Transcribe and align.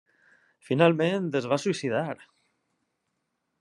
Finalment 0.69 1.29
es 1.41 1.49
va 1.53 1.61
suïcidar. 1.67 2.05